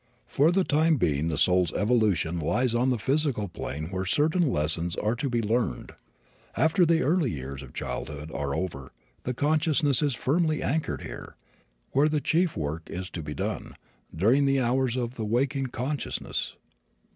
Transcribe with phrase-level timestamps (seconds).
[0.25, 4.95] For the time being the soul's evolution lies on the physical plane where certain lessons
[4.95, 5.91] are to be learned.
[6.57, 8.93] After the early years of childhood are over
[9.25, 11.35] the consciousness is firmly anchored here,
[11.91, 13.75] where the chief work is to be done,
[14.15, 16.55] during the hours of the waking consciousness.